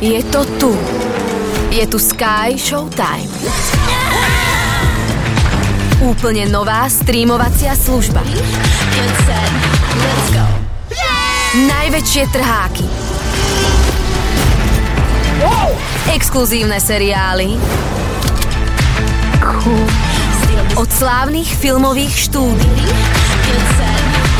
Je 0.00 0.22
to 0.32 0.44
tu. 0.56 0.72
Je 1.68 1.84
tu 1.84 2.00
Sky 2.00 2.56
Showtime. 2.56 3.28
Úplne 6.00 6.48
nová 6.48 6.88
streamovacia 6.88 7.76
služba. 7.76 8.24
Najväčšie 11.52 12.24
trháky. 12.32 12.86
Exkluzívne 16.16 16.80
seriály. 16.80 17.60
Od 20.80 20.88
slávnych 20.88 21.48
filmových 21.60 22.24
štúdií. 22.24 22.88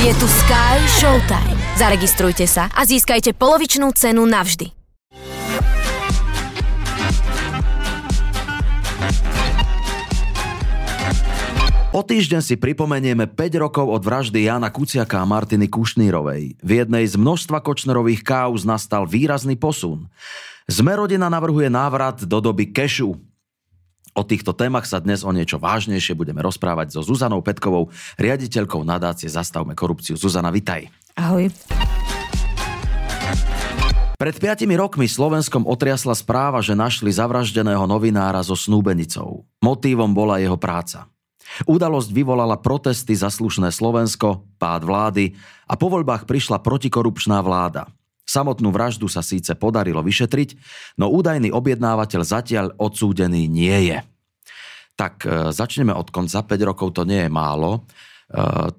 Je 0.08 0.12
tu 0.16 0.24
Sky 0.24 0.80
Showtime. 0.96 1.60
Zaregistrujte 1.76 2.48
sa 2.48 2.72
a 2.72 2.88
získajte 2.88 3.36
polovičnú 3.36 3.92
cenu 3.92 4.24
navždy. 4.24 4.79
O 11.90 12.06
týždeň 12.06 12.38
si 12.38 12.54
pripomenieme 12.54 13.26
5 13.26 13.66
rokov 13.66 13.90
od 13.90 13.98
vraždy 14.06 14.46
Jana 14.46 14.70
Kuciaka 14.70 15.18
a 15.18 15.26
Martiny 15.26 15.66
Kušnírovej. 15.66 16.62
V 16.62 16.70
jednej 16.70 17.02
z 17.02 17.18
množstva 17.18 17.58
Kočnerových 17.58 18.22
káuz 18.22 18.62
nastal 18.62 19.10
výrazný 19.10 19.58
posun. 19.58 20.06
Zmerodina 20.70 21.26
navrhuje 21.26 21.66
návrat 21.66 22.22
do 22.22 22.38
doby 22.38 22.70
kešu. 22.70 23.18
O 24.14 24.22
týchto 24.22 24.54
témach 24.54 24.86
sa 24.86 25.02
dnes 25.02 25.26
o 25.26 25.34
niečo 25.34 25.58
vážnejšie 25.58 26.14
budeme 26.14 26.38
rozprávať 26.46 26.94
so 26.94 27.02
Zuzanou 27.02 27.42
Petkovou, 27.42 27.90
riaditeľkou 28.22 28.86
nadácie 28.86 29.26
Zastavme 29.26 29.74
korupciu. 29.74 30.14
Zuzana, 30.14 30.54
vitaj. 30.54 30.86
Ahoj. 31.18 31.50
Pred 34.14 34.36
piatimi 34.38 34.78
rokmi 34.78 35.10
Slovenskom 35.10 35.66
otriasla 35.66 36.14
správa, 36.14 36.62
že 36.62 36.78
našli 36.78 37.10
zavraždeného 37.10 37.82
novinára 37.90 38.38
so 38.46 38.54
snúbenicou. 38.54 39.42
Motívom 39.58 40.14
bola 40.14 40.38
jeho 40.38 40.54
práca. 40.54 41.10
Udalosť 41.66 42.10
vyvolala 42.14 42.56
protesty 42.58 43.12
za 43.12 43.28
slušné 43.28 43.74
Slovensko, 43.74 44.46
pád 44.56 44.82
vlády 44.86 45.34
a 45.66 45.74
po 45.74 45.90
voľbách 45.90 46.24
prišla 46.24 46.62
protikorupčná 46.62 47.42
vláda. 47.44 47.90
Samotnú 48.30 48.70
vraždu 48.70 49.10
sa 49.10 49.26
síce 49.26 49.58
podarilo 49.58 50.06
vyšetriť, 50.06 50.54
no 51.02 51.10
údajný 51.10 51.50
objednávateľ 51.50 52.22
zatiaľ 52.22 52.66
odsúdený 52.78 53.50
nie 53.50 53.90
je. 53.90 53.98
Tak 54.94 55.14
e, 55.26 55.28
začneme 55.50 55.90
od 55.90 56.14
konca, 56.14 56.46
5 56.46 56.68
rokov 56.70 56.94
to 56.94 57.02
nie 57.02 57.26
je 57.26 57.30
málo. 57.32 57.70
E, 57.74 57.80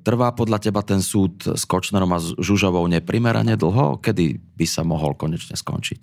trvá 0.07 0.31
podľa 0.31 0.63
teba 0.63 0.79
ten 0.87 1.03
súd 1.03 1.43
s 1.43 1.67
Kočnerom 1.67 2.15
a 2.15 2.23
Žužovou 2.23 2.87
neprimerane 2.87 3.59
dlho? 3.59 3.99
Kedy 3.99 4.39
by 4.55 4.65
sa 4.69 4.87
mohol 4.87 5.19
konečne 5.19 5.59
skončiť? 5.59 6.01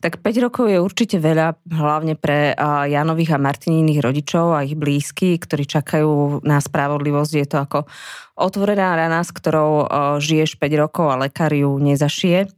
Tak 0.00 0.24
5 0.24 0.44
rokov 0.48 0.64
je 0.72 0.80
určite 0.80 1.20
veľa, 1.20 1.60
hlavne 1.76 2.16
pre 2.16 2.56
Janových 2.88 3.36
a 3.36 3.42
Martininých 3.44 4.00
rodičov 4.00 4.56
a 4.56 4.64
ich 4.64 4.72
blízky, 4.72 5.36
ktorí 5.36 5.68
čakajú 5.68 6.40
na 6.40 6.56
spravodlivosť. 6.56 7.32
Je 7.36 7.44
to 7.44 7.56
ako 7.60 7.78
otvorená 8.40 8.96
rana, 8.96 9.20
s 9.20 9.30
ktorou 9.30 9.86
žiješ 10.18 10.56
5 10.56 10.82
rokov 10.82 11.06
a 11.12 11.20
lekár 11.20 11.52
ju 11.52 11.76
nezašije. 11.76 12.48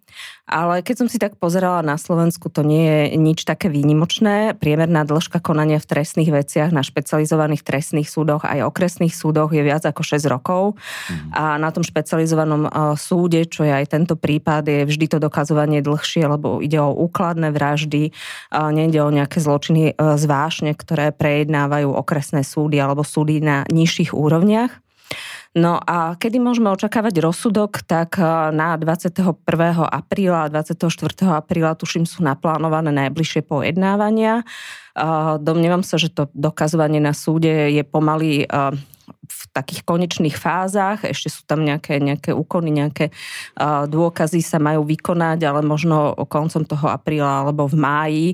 Ale 0.43 0.85
keď 0.85 0.95
som 1.05 1.09
si 1.09 1.17
tak 1.17 1.41
pozerala 1.41 1.81
na 1.81 1.97
Slovensku, 1.97 2.53
to 2.53 2.61
nie 2.61 2.85
je 2.85 3.03
nič 3.17 3.49
také 3.49 3.73
výnimočné. 3.73 4.59
Priemerná 4.59 5.07
dĺžka 5.09 5.41
konania 5.41 5.81
v 5.81 5.89
trestných 5.89 6.29
veciach 6.29 6.75
na 6.75 6.85
špecializovaných 6.85 7.65
trestných 7.65 8.11
súdoch 8.11 8.45
aj 8.45 8.61
okresných 8.67 9.15
súdoch 9.15 9.55
je 9.55 9.63
viac 9.65 9.87
ako 9.87 10.03
6 10.05 10.27
rokov. 10.29 10.77
Mm. 11.09 11.31
A 11.33 11.43
na 11.57 11.71
tom 11.73 11.87
špecializovanom 11.87 12.69
súde, 13.01 13.49
čo 13.49 13.65
je 13.65 13.73
aj 13.73 13.97
tento 13.97 14.19
prípad, 14.19 14.67
je 14.67 14.83
vždy 14.85 15.07
to 15.09 15.19
dokazovanie 15.23 15.81
dlhšie, 15.81 16.29
lebo 16.29 16.61
ide 16.61 16.77
o 16.83 16.91
úkladné 16.91 17.55
vraždy, 17.55 18.13
nejde 18.53 18.99
o 19.01 19.15
nejaké 19.15 19.39
zločiny 19.41 19.95
e, 19.95 20.19
zvášne, 20.21 20.75
ktoré 20.77 21.15
prejednávajú 21.15 21.89
okresné 21.95 22.45
súdy 22.45 22.77
alebo 22.83 23.07
súdy 23.07 23.41
na 23.41 23.65
nižších 23.71 24.13
úrovniach. 24.13 24.82
No 25.53 25.77
a 25.77 26.17
kedy 26.17 26.41
môžeme 26.41 26.73
očakávať 26.73 27.21
rozsudok, 27.21 27.85
tak 27.85 28.17
e, 28.17 28.25
na 28.57 28.73
21. 28.81 29.37
apríla 29.85 30.49
a 30.49 30.51
24. 30.51 30.81
apríla, 31.29 31.77
tuším, 31.77 32.09
sú 32.09 32.25
naplánované 32.25 32.89
najbližšie 32.89 33.45
pojednávania. 33.45 34.41
E, 34.41 34.45
domnievam 35.45 35.85
sa, 35.85 36.01
že 36.01 36.09
to 36.09 36.33
dokazovanie 36.33 37.05
na 37.05 37.13
súde 37.13 37.69
je 37.69 37.85
pomaly 37.85 38.49
e, 38.49 38.73
v 39.15 39.43
takých 39.53 39.83
konečných 39.85 40.37
fázach, 40.37 41.05
ešte 41.05 41.29
sú 41.29 41.43
tam 41.45 41.63
nejaké, 41.63 42.01
nejaké 42.01 42.33
úkony, 42.33 42.73
nejaké 42.73 43.13
uh, 43.59 43.85
dôkazy 43.87 44.41
sa 44.41 44.57
majú 44.59 44.87
vykonať, 44.89 45.39
ale 45.45 45.61
možno 45.61 46.17
koncom 46.27 46.65
toho 46.65 46.87
apríla 46.89 47.47
alebo 47.47 47.69
v 47.69 47.77
máji 47.77 48.27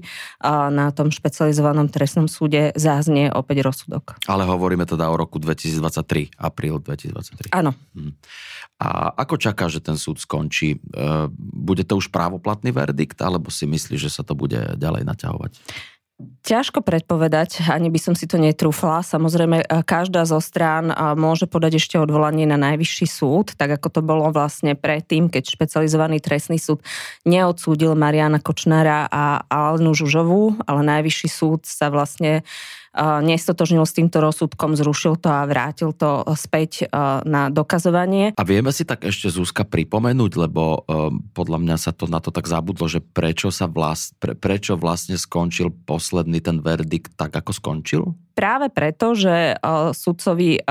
uh, 0.45 0.71
na 0.71 0.95
tom 0.95 1.11
špecializovanom 1.11 1.91
trestnom 1.91 2.31
súde 2.31 2.71
záznie 2.79 3.29
opäť 3.33 3.67
rozsudok. 3.67 4.19
Ale 4.31 4.47
hovoríme 4.47 4.87
teda 4.87 5.11
o 5.11 5.19
roku 5.19 5.43
2023, 5.43 6.39
apríl 6.39 6.79
2023. 6.81 7.53
Áno. 7.53 7.75
Hm. 7.95 8.15
A 8.79 9.11
ako 9.19 9.35
čaká, 9.43 9.67
že 9.67 9.83
ten 9.83 9.99
súd 9.99 10.23
skončí? 10.23 10.79
Bude 11.35 11.83
to 11.83 11.99
už 11.99 12.15
právoplatný 12.15 12.71
verdikt, 12.71 13.19
alebo 13.19 13.51
si 13.51 13.67
myslíš, 13.67 14.07
že 14.07 14.15
sa 14.15 14.23
to 14.23 14.39
bude 14.39 14.55
ďalej 14.79 15.03
naťahovať? 15.03 15.59
Ťažko 16.19 16.83
predpovedať, 16.83 17.71
ani 17.71 17.95
by 17.95 18.01
som 18.03 18.15
si 18.19 18.27
to 18.27 18.43
netrúfla. 18.43 19.07
Samozrejme, 19.07 19.63
každá 19.87 20.27
zo 20.27 20.43
strán 20.43 20.91
môže 21.15 21.47
podať 21.47 21.79
ešte 21.79 21.95
odvolanie 21.95 22.43
na 22.43 22.59
najvyšší 22.59 23.07
súd, 23.07 23.47
tak 23.55 23.79
ako 23.79 23.87
to 23.87 24.01
bolo 24.03 24.27
vlastne 24.35 24.75
predtým, 24.75 25.31
keď 25.31 25.47
špecializovaný 25.47 26.19
trestný 26.19 26.59
súd 26.59 26.83
neodsúdil 27.23 27.95
Mariana 27.95 28.43
Kočnára 28.43 29.07
a 29.07 29.47
Alnu 29.47 29.95
Žužovú, 29.95 30.59
ale 30.67 30.83
najvyšší 30.99 31.29
súd 31.31 31.63
sa 31.63 31.87
vlastne 31.87 32.43
nestotožnil 32.97 33.85
s 33.85 33.95
týmto 33.95 34.19
rozsudkom, 34.19 34.75
zrušil 34.75 35.21
to 35.21 35.29
a 35.29 35.45
vrátil 35.45 35.93
to 35.93 36.25
späť 36.35 36.89
na 37.25 37.53
dokazovanie. 37.53 38.33
A 38.35 38.43
vieme 38.43 38.73
si 38.73 38.83
tak 38.89 39.05
ešte 39.05 39.29
Zúska 39.29 39.63
pripomenúť, 39.69 40.33
lebo 40.39 40.83
um, 40.89 41.21
podľa 41.37 41.59
mňa 41.63 41.77
sa 41.77 41.93
to 41.93 42.09
na 42.09 42.19
to 42.19 42.33
tak 42.35 42.49
zabudlo, 42.49 42.89
že 42.89 43.05
prečo, 43.05 43.53
sa 43.53 43.69
vlast, 43.69 44.17
pre, 44.19 44.35
prečo 44.35 44.75
vlastne 44.75 45.21
skončil 45.21 45.71
posledný 45.85 46.41
ten 46.41 46.59
verdikt 46.65 47.15
tak, 47.15 47.35
ako 47.35 47.53
skončil? 47.55 48.03
Práve 48.39 48.71
preto, 48.71 49.19
že 49.19 49.59
sudcovi 49.93 50.63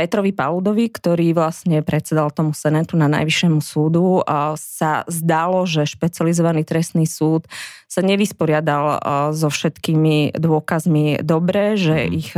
Petrovi 0.00 0.32
Paludovi, 0.32 0.88
ktorý 0.88 1.36
vlastne 1.36 1.84
predsedal 1.84 2.32
tomu 2.32 2.56
senátu 2.56 2.96
na 2.96 3.04
Najvyššiemu 3.04 3.60
súdu, 3.60 4.24
sa 4.56 5.04
zdalo, 5.04 5.68
že 5.68 5.84
špecializovaný 5.84 6.64
trestný 6.64 7.04
súd 7.04 7.44
sa 7.84 8.00
nevysporiadal 8.00 8.96
so 9.36 9.52
všetkými 9.52 10.40
dôkazmi 10.40 11.20
dobre, 11.20 11.76
že 11.76 12.08
mhm. 12.08 12.12
ich 12.16 12.32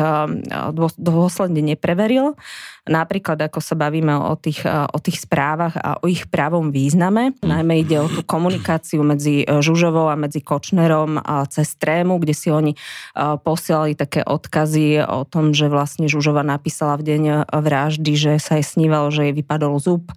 dôsledne 0.99 1.63
nepreveril 1.63 2.35
Napríklad, 2.83 3.39
ako 3.39 3.63
sa 3.63 3.79
bavíme 3.79 4.11
o 4.11 4.35
tých, 4.35 4.67
o 4.67 4.99
tých 4.99 5.23
správach 5.23 5.79
a 5.79 6.03
o 6.03 6.11
ich 6.11 6.27
právom 6.27 6.75
význame. 6.75 7.31
Najmä 7.39 7.87
ide 7.87 8.03
o 8.03 8.11
tú 8.11 8.27
komunikáciu 8.27 9.07
medzi 9.07 9.47
e, 9.47 9.63
Žužovou 9.63 10.11
a 10.11 10.19
medzi 10.19 10.43
Kočnerom 10.43 11.23
cez 11.47 11.79
trému, 11.79 12.19
kde 12.19 12.35
si 12.35 12.51
oni 12.51 12.75
e, 12.75 12.79
posielali 13.39 13.95
také 13.95 14.27
odkazy 14.27 14.99
o 14.99 15.23
tom, 15.23 15.55
že 15.55 15.71
vlastne 15.71 16.11
Žužova 16.11 16.43
napísala 16.43 16.99
v 16.99 17.07
deň 17.07 17.23
vraždy, 17.53 18.13
že 18.17 18.33
sa 18.41 18.57
jej 18.57 18.65
snívalo, 18.65 19.13
že 19.13 19.29
jej 19.29 19.35
vypadol 19.37 19.77
zub. 19.77 20.09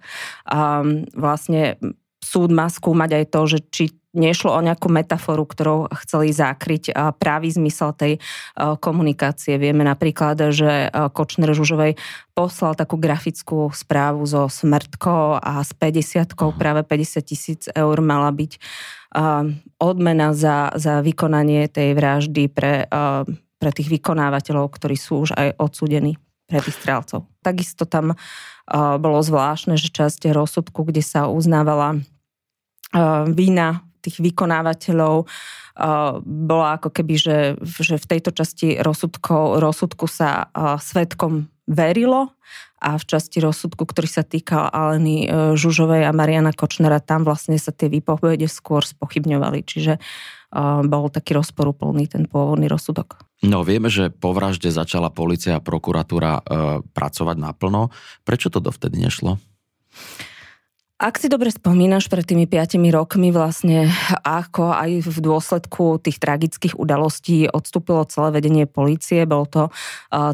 A 0.48 0.80
vlastne 1.12 1.76
súd 2.24 2.50
má 2.50 2.66
skúmať 2.66 3.22
aj 3.22 3.24
to, 3.30 3.40
že 3.46 3.58
či 3.70 3.84
nešlo 4.16 4.56
o 4.56 4.64
nejakú 4.64 4.88
metaforu, 4.88 5.44
ktorou 5.44 5.92
chceli 6.02 6.32
zakryť 6.32 6.96
pravý 7.20 7.52
zmysel 7.52 7.92
tej 7.92 8.12
komunikácie. 8.56 9.60
Vieme 9.60 9.84
napríklad, 9.84 10.56
že 10.56 10.88
Kočner 11.12 11.52
Žužovej 11.52 12.00
poslal 12.32 12.72
takú 12.72 12.96
grafickú 12.96 13.68
správu 13.76 14.24
so 14.24 14.48
smrtkou 14.48 15.36
a 15.36 15.60
s 15.60 15.76
50 15.76 16.32
práve 16.56 16.80
50 16.82 17.20
tisíc 17.28 17.68
eur 17.76 17.96
mala 18.00 18.32
byť 18.32 18.52
odmena 19.76 20.32
za, 20.32 20.72
za 20.80 21.04
vykonanie 21.04 21.68
tej 21.68 21.92
vraždy 21.92 22.48
pre, 22.48 22.88
pre 23.60 23.70
tých 23.70 23.88
vykonávateľov, 24.00 24.72
ktorí 24.72 24.96
sú 24.96 25.28
už 25.28 25.36
aj 25.36 25.60
odsúdení 25.60 26.16
pre 26.46 26.62
tých 26.62 26.78
strelcov. 26.78 27.26
Takisto 27.42 27.84
tam 27.86 28.14
bolo 28.98 29.18
zvláštne, 29.22 29.74
že 29.74 29.90
časť 29.90 30.30
rozsudku, 30.30 30.86
kde 30.86 31.02
sa 31.02 31.26
uznávala 31.26 32.02
vína 33.30 33.82
tých 34.06 34.22
vykonávateľov 34.22 35.26
bola 36.24 36.68
ako 36.78 36.88
keby, 36.94 37.14
že, 37.18 37.38
že 37.66 37.98
v 37.98 38.06
tejto 38.06 38.30
časti 38.30 38.78
rozsudku, 38.78 39.58
rozsudku 39.58 40.06
sa 40.06 40.48
svetkom 40.78 41.50
verilo 41.66 42.30
a 42.78 42.94
v 42.94 43.04
časti 43.04 43.42
rozsudku, 43.42 43.82
ktorý 43.82 44.06
sa 44.06 44.22
týkal 44.22 44.70
Aleny 44.70 45.26
Žužovej 45.58 46.06
a 46.06 46.14
Mariana 46.14 46.54
Kočnera, 46.54 47.02
tam 47.02 47.26
vlastne 47.26 47.58
sa 47.58 47.74
tie 47.74 47.90
výpovede 47.90 48.46
skôr 48.46 48.86
spochybňovali. 48.86 49.66
Čiže 49.66 49.98
bol 50.86 51.10
taký 51.10 51.34
rozporuplný 51.34 52.06
ten 52.06 52.30
pôvodný 52.30 52.70
rozsudok. 52.70 53.25
No 53.44 53.60
vieme, 53.60 53.92
že 53.92 54.08
po 54.08 54.32
vražde 54.32 54.72
začala 54.72 55.12
policia 55.12 55.60
a 55.60 55.64
prokuratúra 55.64 56.32
e, 56.40 56.42
pracovať 56.80 57.36
naplno. 57.36 57.92
Prečo 58.24 58.48
to 58.48 58.64
dovtedy 58.64 58.96
nešlo? 58.96 59.36
Ak 60.96 61.20
si 61.20 61.28
dobre 61.28 61.52
spomínaš, 61.52 62.08
pred 62.08 62.24
tými 62.24 62.48
piatimi 62.48 62.88
rokmi 62.88 63.28
vlastne 63.28 63.92
ako 64.26 64.74
aj 64.74 65.06
v 65.06 65.18
dôsledku 65.22 66.02
tých 66.02 66.18
tragických 66.18 66.74
udalostí 66.74 67.46
odstúpilo 67.46 68.02
celé 68.10 68.42
vedenie 68.42 68.66
policie. 68.66 69.22
Bol 69.22 69.46
to 69.46 69.70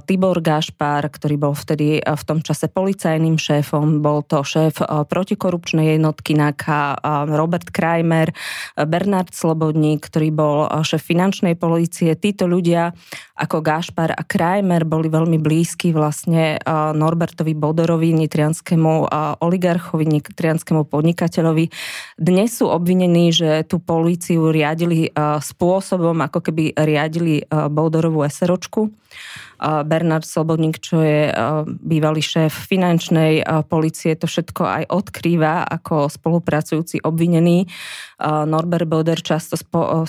Tibor 0.09 0.41
Gašpar, 0.41 1.12
ktorý 1.12 1.37
bol 1.37 1.53
vtedy 1.53 2.00
v 2.00 2.23
tom 2.25 2.41
čase 2.41 2.73
policajným 2.73 3.37
šéfom, 3.37 4.00
bol 4.00 4.25
to 4.25 4.41
šéf 4.41 4.81
protikorupčnej 4.81 6.00
jednotky 6.00 6.33
NAKA 6.33 7.05
Robert 7.37 7.69
Krajmer, 7.69 8.33
Bernard 8.81 9.37
Slobodník, 9.37 10.09
ktorý 10.09 10.33
bol 10.33 10.73
šéf 10.81 11.05
finančnej 11.05 11.53
policie. 11.61 12.17
Títo 12.17 12.49
ľudia 12.49 12.97
ako 13.37 13.61
Gašpar 13.61 14.17
a 14.17 14.25
Krajmer 14.25 14.88
boli 14.88 15.12
veľmi 15.12 15.37
blízki 15.37 15.93
vlastne 15.93 16.56
Norbertovi 16.97 17.53
Bodorovi, 17.53 18.17
nitrianskému 18.17 19.12
oligarchovi, 19.45 20.09
nitrianskému 20.09 20.88
podnikateľovi. 20.88 21.69
Dnes 22.17 22.56
sú 22.56 22.73
obvinení, 22.73 23.35
že 23.35 23.67
tú 23.67 23.81
políciu 23.82 24.55
riadili 24.55 25.11
spôsobom, 25.19 26.17
ako 26.25 26.38
keby 26.38 26.73
riadili 26.79 27.43
Boldorovú 27.50 28.23
SROčku. 28.25 28.88
Bernard 29.62 30.26
Slobodník, 30.26 30.82
čo 30.82 30.99
je 31.02 31.31
bývalý 31.67 32.19
šéf 32.19 32.50
finančnej 32.67 33.46
policie, 33.70 34.19
to 34.19 34.26
všetko 34.26 34.62
aj 34.67 34.84
odkrýva 34.90 35.62
ako 35.67 36.11
spolupracujúci 36.11 37.02
obvinený. 37.06 37.70
Norbert 38.23 38.90
Boder 38.90 39.23
často 39.23 39.55
spo, 39.55 40.02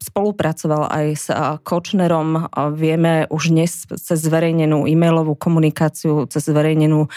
spolupracoval 0.00 0.88
aj 0.88 1.06
s 1.12 1.26
Kočnerom. 1.60 2.48
Vieme 2.72 3.28
už 3.28 3.52
dnes 3.52 3.84
cez 3.84 4.18
zverejnenú 4.22 4.88
e-mailovú 4.88 5.36
komunikáciu, 5.36 6.24
cez 6.30 6.46
zverejnenú 6.46 7.10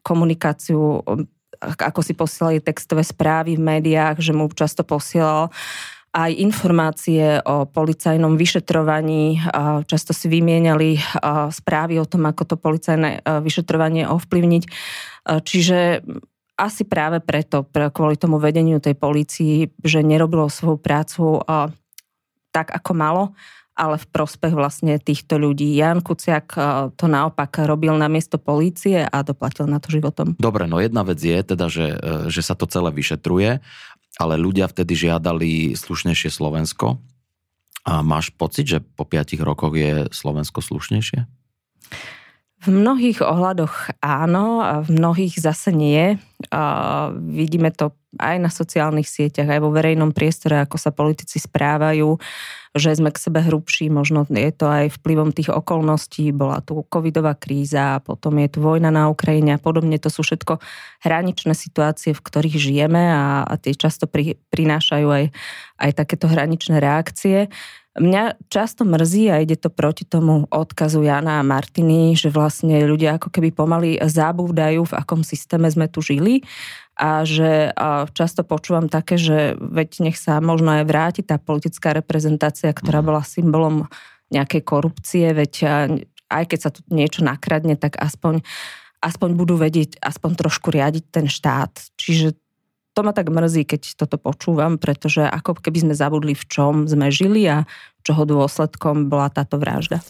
komunikáciu, 0.00 1.04
ako 1.62 2.02
si 2.02 2.18
posielali 2.18 2.58
textové 2.58 3.06
správy 3.06 3.54
v 3.54 3.62
médiách, 3.62 4.18
že 4.18 4.34
mu 4.34 4.50
často 4.50 4.82
posielal 4.82 5.54
aj 6.12 6.28
informácie 6.36 7.40
o 7.46 7.64
policajnom 7.64 8.36
vyšetrovaní. 8.36 9.40
Často 9.88 10.12
si 10.12 10.28
vymieniali 10.28 11.00
správy 11.48 11.96
o 11.96 12.04
tom, 12.04 12.28
ako 12.28 12.42
to 12.52 12.56
policajné 12.60 13.24
vyšetrovanie 13.24 14.04
ovplyvniť. 14.04 14.62
Čiže 15.24 16.04
asi 16.52 16.84
práve 16.84 17.24
preto, 17.24 17.64
kvôli 17.64 18.20
tomu 18.20 18.36
vedeniu 18.36 18.76
tej 18.76 18.92
policii, 18.92 19.72
že 19.80 20.04
nerobilo 20.04 20.52
svoju 20.52 20.76
prácu 20.84 21.40
tak, 22.52 22.68
ako 22.68 22.92
malo, 22.92 23.32
ale 23.82 23.98
v 23.98 24.06
prospech 24.14 24.54
vlastne 24.54 25.02
týchto 25.02 25.42
ľudí. 25.42 25.74
Jan 25.74 26.06
Kuciak 26.06 26.54
e, 26.54 26.60
to 26.94 27.10
naopak 27.10 27.66
robil 27.66 27.98
na 27.98 28.06
miesto 28.06 28.38
polície 28.38 29.02
a 29.02 29.26
doplatil 29.26 29.66
na 29.66 29.82
to 29.82 29.90
životom. 29.90 30.38
Dobre, 30.38 30.70
no 30.70 30.78
jedna 30.78 31.02
vec 31.02 31.18
je 31.18 31.34
teda, 31.42 31.66
že, 31.66 31.98
e, 31.98 32.30
že 32.30 32.46
sa 32.46 32.54
to 32.54 32.70
celé 32.70 32.94
vyšetruje, 32.94 33.58
ale 34.22 34.34
ľudia 34.38 34.70
vtedy 34.70 34.94
žiadali 34.94 35.74
slušnejšie 35.74 36.30
Slovensko. 36.30 37.02
A 37.82 38.06
máš 38.06 38.30
pocit, 38.30 38.70
že 38.70 38.78
po 38.78 39.02
piatich 39.02 39.42
rokoch 39.42 39.74
je 39.74 40.06
Slovensko 40.14 40.62
slušnejšie? 40.62 41.26
V 42.62 42.68
mnohých 42.70 43.26
ohľadoch 43.26 43.98
áno, 43.98 44.62
a 44.62 44.86
v 44.86 44.94
mnohých 44.94 45.34
zase 45.34 45.74
nie. 45.74 46.14
A 46.54 46.62
vidíme 47.10 47.74
to 47.74 47.90
aj 48.20 48.36
na 48.40 48.52
sociálnych 48.52 49.08
sieťach, 49.08 49.48
aj 49.48 49.60
vo 49.64 49.72
verejnom 49.72 50.12
priestore, 50.12 50.60
ako 50.60 50.76
sa 50.76 50.92
politici 50.92 51.40
správajú, 51.40 52.20
že 52.72 52.96
sme 52.96 53.12
k 53.12 53.20
sebe 53.20 53.40
hrubší, 53.44 53.92
možno 53.92 54.24
je 54.28 54.52
to 54.52 54.64
aj 54.68 54.96
vplyvom 55.00 55.32
tých 55.32 55.52
okolností, 55.52 56.32
bola 56.32 56.64
tu 56.64 56.84
covidová 56.88 57.36
kríza, 57.36 58.00
potom 58.04 58.40
je 58.40 58.48
tu 58.48 58.58
vojna 58.64 58.88
na 58.88 59.12
Ukrajine 59.12 59.56
a 59.56 59.60
podobne, 59.60 60.00
to 60.00 60.08
sú 60.08 60.24
všetko 60.24 60.60
hraničné 61.04 61.52
situácie, 61.52 62.16
v 62.16 62.24
ktorých 62.24 62.56
žijeme 62.56 63.12
a, 63.12 63.44
a 63.44 63.54
tie 63.60 63.76
často 63.76 64.08
pri, 64.08 64.40
prinášajú 64.52 65.08
aj, 65.08 65.24
aj 65.80 65.90
takéto 65.96 66.28
hraničné 66.28 66.80
reakcie. 66.80 67.52
Mňa 67.92 68.48
často 68.48 68.88
mrzí 68.88 69.28
a 69.28 69.44
ide 69.44 69.60
to 69.60 69.68
proti 69.68 70.08
tomu 70.08 70.48
odkazu 70.48 71.04
Jana 71.04 71.44
a 71.44 71.44
Martiny, 71.44 72.16
že 72.16 72.32
vlastne 72.32 72.80
ľudia 72.88 73.20
ako 73.20 73.28
keby 73.28 73.52
pomaly 73.52 74.00
zabúdajú, 74.00 74.88
v 74.88 74.96
akom 74.96 75.20
systéme 75.20 75.68
sme 75.68 75.92
tu 75.92 76.00
žili 76.00 76.40
a 76.92 77.24
že 77.24 77.72
často 78.12 78.44
počúvam 78.44 78.86
také, 78.92 79.16
že 79.16 79.56
veď 79.56 80.10
nech 80.10 80.18
sa 80.20 80.38
možno 80.44 80.80
aj 80.80 80.84
vráti 80.84 81.22
tá 81.24 81.40
politická 81.40 81.96
reprezentácia, 81.96 82.70
ktorá 82.72 83.00
mhm. 83.00 83.06
bola 83.06 83.22
symbolom 83.24 83.76
nejakej 84.32 84.62
korupcie, 84.64 85.28
veď 85.36 85.52
aj 86.32 86.44
keď 86.48 86.58
sa 86.58 86.70
tu 86.72 86.80
niečo 86.88 87.20
nakradne, 87.20 87.76
tak 87.76 88.00
aspoň, 88.00 88.40
aspoň 89.04 89.30
budú 89.36 89.60
vedieť, 89.60 90.00
aspoň 90.00 90.40
trošku 90.40 90.72
riadiť 90.72 91.04
ten 91.12 91.26
štát. 91.28 91.92
Čiže 92.00 92.40
to 92.96 93.00
ma 93.04 93.12
tak 93.12 93.28
mrzí, 93.28 93.68
keď 93.68 93.96
toto 93.96 94.16
počúvam, 94.16 94.80
pretože 94.80 95.24
ako 95.24 95.60
keby 95.60 95.88
sme 95.88 95.94
zabudli, 95.96 96.32
v 96.32 96.44
čom 96.48 96.88
sme 96.88 97.12
žili 97.12 97.44
a 97.48 97.68
čoho 98.04 98.24
dôsledkom 98.24 99.12
bola 99.12 99.28
táto 99.28 99.60
vražda. 99.60 100.00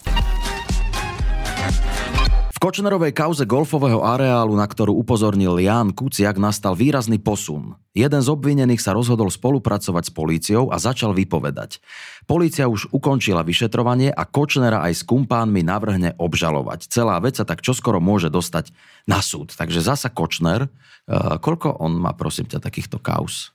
Kočnerovej 2.62 3.10
kauze 3.10 3.42
golfového 3.42 4.06
areálu, 4.06 4.54
na 4.54 4.70
ktorú 4.70 4.94
upozornil 4.94 5.58
Ján 5.58 5.90
Kuciak, 5.90 6.38
nastal 6.38 6.78
výrazný 6.78 7.18
posun. 7.18 7.74
Jeden 7.90 8.22
z 8.22 8.30
obvinených 8.30 8.78
sa 8.78 8.94
rozhodol 8.94 9.34
spolupracovať 9.34 10.06
s 10.06 10.12
políciou 10.14 10.70
a 10.70 10.78
začal 10.78 11.10
vypovedať. 11.10 11.82
Polícia 12.22 12.70
už 12.70 12.94
ukončila 12.94 13.42
vyšetrovanie 13.42 14.14
a 14.14 14.22
Kočnera 14.22 14.78
aj 14.86 14.94
s 14.94 15.02
kumpánmi 15.02 15.66
navrhne 15.66 16.14
obžalovať. 16.22 16.86
Celá 16.86 17.18
vec 17.18 17.34
sa 17.34 17.42
tak 17.42 17.66
čoskoro 17.66 17.98
môže 17.98 18.30
dostať 18.30 18.70
na 19.10 19.18
súd. 19.18 19.50
Takže 19.58 19.82
zasa 19.82 20.06
Kočner, 20.14 20.70
uh, 20.70 21.42
koľko 21.42 21.82
on 21.82 21.98
má, 21.98 22.14
prosím 22.14 22.46
ťa, 22.46 22.62
takýchto 22.62 23.02
kauz? 23.02 23.50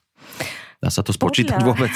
Dá 0.77 0.93
sa 0.93 1.01
to 1.01 1.09
spočítať 1.09 1.57
podľa, 1.57 1.67
vôbec? 1.73 1.93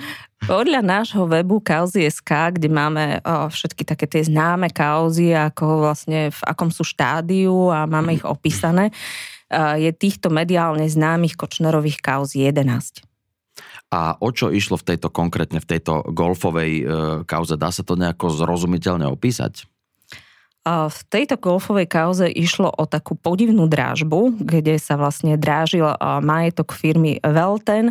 Podľa 0.48 0.80
nášho 0.80 1.28
webu 1.28 1.60
kauzy.sk, 1.60 2.56
kde 2.56 2.72
máme 2.72 3.20
o, 3.20 3.52
všetky 3.52 3.84
také 3.84 4.08
tie 4.08 4.24
známe 4.24 4.72
kauzy, 4.72 5.36
ako 5.36 5.84
vlastne 5.84 6.32
v 6.32 6.40
akom 6.48 6.72
sú 6.72 6.80
štádiu 6.80 7.68
a 7.68 7.84
máme 7.84 8.16
ich 8.16 8.24
opísané, 8.24 8.88
je 9.52 9.90
týchto 9.92 10.32
mediálne 10.32 10.88
známych 10.88 11.36
Kočnerových 11.36 12.00
kauz 12.00 12.32
11. 12.32 13.04
A 13.92 14.16
o 14.16 14.28
čo 14.32 14.48
išlo 14.48 14.80
v 14.80 14.96
tejto 14.96 15.12
konkrétne, 15.12 15.60
v 15.60 15.68
tejto 15.68 16.00
golfovej 16.08 16.72
e, 16.80 16.84
kauze? 17.28 17.60
Dá 17.60 17.68
sa 17.68 17.84
to 17.84 17.92
nejako 17.92 18.32
zrozumiteľne 18.32 19.04
opísať? 19.04 19.68
V 20.66 20.98
tejto 21.10 21.42
golfovej 21.42 21.90
kauze 21.90 22.30
išlo 22.30 22.70
o 22.70 22.86
takú 22.86 23.18
podivnú 23.18 23.66
drážbu, 23.66 24.38
kde 24.38 24.78
sa 24.78 24.94
vlastne 24.94 25.34
drážil 25.34 25.90
majetok 26.22 26.70
firmy 26.70 27.18
Velten. 27.18 27.90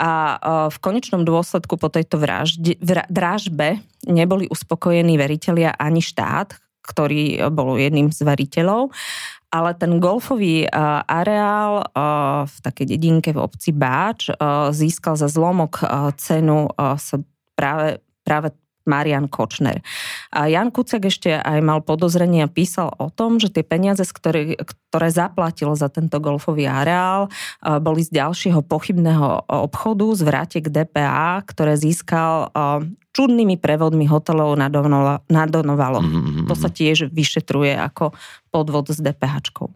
A 0.00 0.40
v 0.72 0.76
konečnom 0.80 1.28
dôsledku 1.28 1.76
po 1.76 1.92
tejto 1.92 2.16
vražde, 2.16 2.80
drážbe 3.12 3.84
neboli 4.08 4.48
uspokojení 4.48 5.20
veritelia 5.20 5.76
ani 5.76 6.00
štát, 6.00 6.56
ktorý 6.80 7.52
bol 7.52 7.76
jedným 7.76 8.08
z 8.08 8.24
veriteľov, 8.24 8.88
ale 9.52 9.76
ten 9.76 10.00
golfový 10.00 10.64
areál 11.04 11.84
v 12.48 12.56
takej 12.64 12.96
dedinke 12.96 13.36
v 13.36 13.44
obci 13.44 13.76
Báč 13.76 14.32
získal 14.72 15.20
za 15.20 15.28
zlomok 15.28 15.84
cenu 16.16 16.72
práve, 17.52 18.00
práve 18.24 18.56
Marian 18.88 19.28
Kočner. 19.28 19.84
A 20.32 20.48
Jan 20.48 20.72
Kucek 20.72 21.08
ešte 21.08 21.36
aj 21.36 21.58
mal 21.60 21.84
podozrenie 21.84 22.44
a 22.44 22.52
písal 22.52 22.92
o 22.96 23.12
tom, 23.12 23.36
že 23.36 23.52
tie 23.52 23.64
peniaze, 23.64 24.02
ktoré, 24.06 24.56
ktoré 24.60 25.08
zaplatil 25.12 25.72
za 25.76 25.92
tento 25.92 26.16
golfový 26.18 26.68
areál, 26.68 27.28
boli 27.60 28.04
z 28.04 28.16
ďalšieho 28.20 28.64
pochybného 28.64 29.48
obchodu 29.48 30.06
z 30.16 30.22
vrátek 30.24 30.64
DPA, 30.72 31.44
ktoré 31.44 31.76
získal 31.76 32.52
čudnými 33.10 33.58
prevodmi 33.58 34.06
hotelov 34.06 34.54
na 34.54 34.70
Donovalo. 35.50 36.00
Mm-hmm. 36.00 36.46
To 36.46 36.54
sa 36.54 36.70
tiež 36.70 37.10
vyšetruje 37.10 37.74
ako 37.74 38.14
podvod 38.54 38.94
s 38.94 39.02
DPHčkou. 39.02 39.66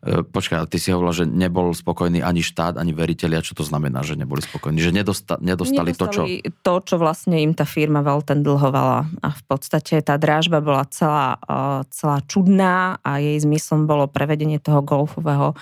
E, 0.00 0.24
počkaj, 0.24 0.68
ty 0.68 0.80
si 0.80 0.90
hovorila, 0.90 1.14
že 1.14 1.24
nebol 1.28 1.72
spokojný 1.72 2.20
ani 2.20 2.40
štát, 2.40 2.76
ani 2.76 2.92
veriteľia. 2.96 3.44
Čo 3.44 3.60
to 3.60 3.64
znamená, 3.64 4.00
že 4.00 4.16
neboli 4.16 4.40
spokojní? 4.40 4.80
Že 4.80 4.92
nedosta, 4.92 5.34
nedostali, 5.40 5.92
nedostali 5.92 5.98
to, 5.98 6.06
čo... 6.08 6.22
to, 6.64 6.74
čo 6.84 6.96
vlastne 6.96 7.36
im 7.40 7.52
tá 7.52 7.68
firma 7.68 8.00
Velten 8.00 8.40
dlhovala. 8.40 9.08
A 9.20 9.28
v 9.32 9.42
podstate 9.44 10.00
tá 10.00 10.16
drážba 10.16 10.60
bola 10.60 10.84
celá, 10.88 11.36
e, 11.44 11.88
celá 11.92 12.18
čudná 12.24 13.00
a 13.04 13.20
jej 13.20 13.36
zmyslom 13.40 13.84
bolo 13.84 14.08
prevedenie 14.08 14.60
toho 14.60 14.80
golfového 14.84 15.56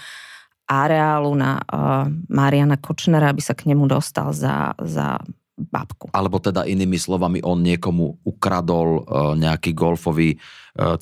areálu 0.68 1.32
na 1.32 1.64
uh, 1.64 2.04
Mariana 2.28 2.76
Kočnera, 2.76 3.32
aby 3.32 3.40
sa 3.40 3.56
k 3.56 3.72
nemu 3.72 3.88
dostal 3.88 4.36
za, 4.36 4.76
za 4.76 5.16
babku. 5.58 6.06
Alebo 6.14 6.38
teda 6.38 6.62
inými 6.62 6.96
slovami, 6.96 7.42
on 7.42 7.58
niekomu 7.58 8.22
ukradol 8.22 9.02
e, 9.02 9.02
nejaký 9.42 9.74
golfový, 9.74 10.34
e, 10.34 10.38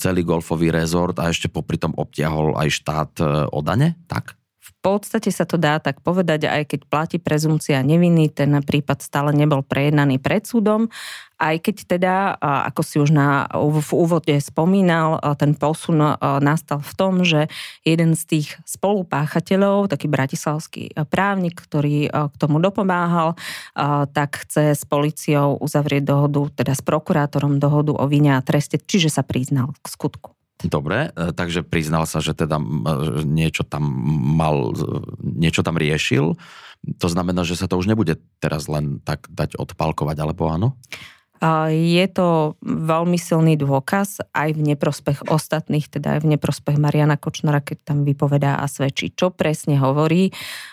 celý 0.01 0.25
golfový 0.25 0.73
rezort 0.73 1.21
a 1.21 1.29
ešte 1.29 1.53
popri 1.53 1.77
tom 1.77 1.93
obtiahol 1.95 2.57
aj 2.57 2.69
štát 2.73 3.13
e, 3.21 3.25
o 3.53 3.61
dane, 3.61 4.01
tak? 4.09 4.41
Podstate 4.87 5.35
sa 5.35 5.43
to 5.43 5.59
dá 5.59 5.83
tak 5.83 5.99
povedať, 5.99 6.47
aj 6.47 6.71
keď 6.71 6.81
platí 6.87 7.19
prezumcia 7.19 7.83
neviny, 7.83 8.31
ten 8.31 8.55
prípad 8.63 9.03
stále 9.03 9.35
nebol 9.35 9.67
prejednaný 9.67 10.23
pred 10.23 10.47
súdom, 10.47 10.87
aj 11.43 11.59
keď 11.59 11.77
teda, 11.91 12.15
ako 12.71 12.81
si 12.87 13.03
už 13.03 13.11
na, 13.11 13.51
v 13.51 13.91
úvode 13.91 14.31
spomínal, 14.39 15.19
ten 15.43 15.59
posun 15.59 16.15
nastal 16.23 16.79
v 16.79 16.93
tom, 16.95 17.27
že 17.27 17.51
jeden 17.83 18.15
z 18.15 18.23
tých 18.31 18.49
spolupáchateľov, 18.63 19.91
taký 19.91 20.07
bratislavský 20.07 20.95
právnik, 21.11 21.59
ktorý 21.59 22.07
k 22.07 22.35
tomu 22.39 22.63
dopomáhal, 22.63 23.35
tak 24.15 24.47
chce 24.47 24.79
s 24.79 24.87
policiou 24.87 25.59
uzavrieť 25.59 26.15
dohodu, 26.15 26.63
teda 26.63 26.79
s 26.79 26.87
prokurátorom 26.87 27.59
dohodu 27.59 27.91
o 27.91 28.07
vine 28.07 28.39
a 28.39 28.41
treste, 28.47 28.79
čiže 28.79 29.11
sa 29.11 29.27
priznal 29.27 29.75
k 29.83 29.87
skutku. 29.91 30.36
Dobre, 30.67 31.15
e, 31.15 31.31
takže 31.31 31.63
priznal 31.63 32.05
sa, 32.11 32.19
že 32.19 32.35
teda 32.35 32.59
niečo 33.23 33.63
tam 33.63 33.87
mal, 34.37 34.75
niečo 35.23 35.63
tam 35.63 35.79
riešil. 35.79 36.35
To 36.99 37.09
znamená, 37.11 37.43
že 37.43 37.59
sa 37.59 37.71
to 37.71 37.79
už 37.79 37.87
nebude 37.87 38.19
teraz 38.43 38.67
len 38.67 38.99
tak 39.03 39.27
dať 39.31 39.59
odpalkovať, 39.59 40.17
alebo 40.23 40.51
áno? 40.51 40.69
Je 41.71 42.07
to 42.13 42.57
veľmi 42.65 43.21
silný 43.21 43.61
dôkaz 43.61 44.25
aj 44.33 44.57
v 44.57 44.73
neprospech 44.73 45.29
ostatných, 45.29 45.85
teda 45.87 46.17
aj 46.17 46.21
v 46.25 46.31
neprospech 46.37 46.81
Mariana 46.81 47.21
Kočnara, 47.21 47.61
keď 47.61 47.93
tam 47.93 47.99
vypovedá 48.09 48.59
a 48.59 48.67
svedčí. 48.67 49.13
Čo 49.13 49.31
presne 49.33 49.77
hovorí, 49.77 50.33